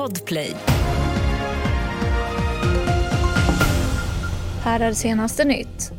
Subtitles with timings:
[0.00, 0.56] Podplay.
[4.64, 5.92] Här är senaste nytt.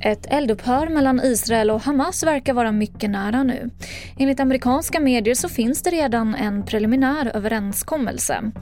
[0.00, 3.70] Ett eldupphör mellan Israel och Hamas verkar vara mycket nära nu.
[4.18, 8.52] Enligt amerikanska medier så finns det redan en preliminär överenskommelse.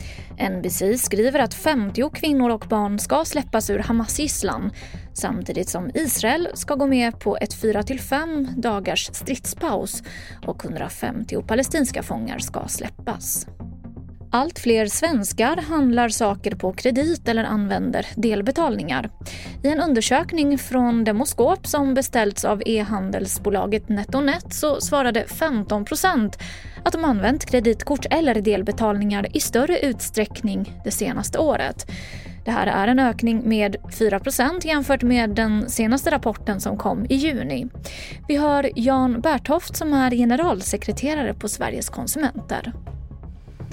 [0.50, 4.70] NBC skriver att 50 kvinnor och barn ska släppas ur Hamas-gisslan
[5.12, 10.02] samtidigt som Israel ska gå med på ett 4-5 dagars stridspaus
[10.46, 13.46] och 150 palestinska fångar ska släppas.
[14.34, 19.10] Allt fler svenskar handlar saker på kredit eller använder delbetalningar.
[19.64, 26.32] I en undersökning från Demoskop som beställts av e-handelsbolaget NetOnNet så svarade 15%
[26.84, 31.86] att de använt kreditkort eller delbetalningar i större utsträckning det senaste året.
[32.44, 37.14] Det här är en ökning med 4% jämfört med den senaste rapporten som kom i
[37.14, 37.66] juni.
[38.28, 42.72] Vi hör Jan Bertoft som är generalsekreterare på Sveriges konsumenter.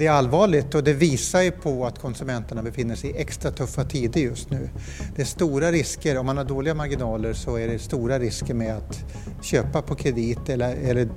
[0.02, 3.84] Det är allvarligt och det visar ju på att konsumenterna befinner sig i extra tuffa
[3.84, 4.68] tider just nu.
[5.16, 8.76] Det är stora risker, om man har dåliga marginaler så är det stora risker med
[8.76, 9.04] att
[9.42, 11.08] köpa på kredit eller, eller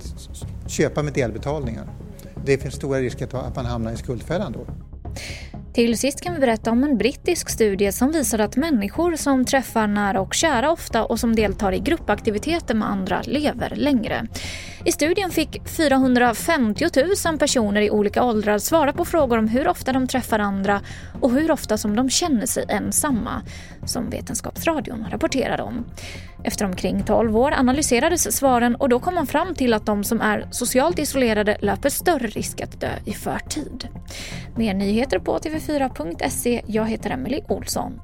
[0.67, 1.87] köpa med delbetalningar.
[2.45, 4.67] Det finns stora risker att man hamnar i skuldfällan då.
[5.75, 9.87] Till sist kan vi berätta om en brittisk studie som visar att människor som träffar
[9.87, 14.27] nära och kära ofta och som deltar i gruppaktiviteter med andra lever längre.
[14.85, 16.85] I studien fick 450
[17.25, 20.81] 000 personer i olika åldrar svara på frågor om hur ofta de träffar andra
[21.21, 23.41] och hur ofta som de känner sig ensamma,
[23.85, 25.85] som Vetenskapsradion rapporterade om.
[26.43, 30.21] Efter omkring 12 år analyserades svaren och då kom man fram till att de som
[30.21, 33.87] är socialt isolerade löper större risk att dö i förtid.
[34.57, 36.61] Mer nyheter på tv4.se.
[36.67, 37.99] Jag heter Emily Olsson.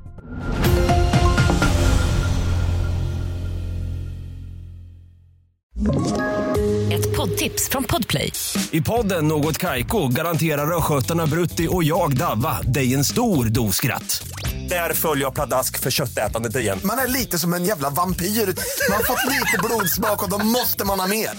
[6.92, 8.32] Ett poddtips från Podplay.
[8.72, 14.24] I podden Något Kaiko garanterar östgötarna Brutti och jag, Davva, dig en stor dos skratt.
[14.70, 16.80] Där följer jag pladask för köttätandet igen.
[16.84, 18.26] Man är lite som en jävla vampyr.
[18.26, 21.30] Man har fått lite blodsmak och då måste man ha mer.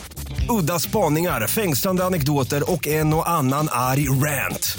[0.61, 4.79] Udda spaningar, fängslande anekdoter och en och annan arg rant.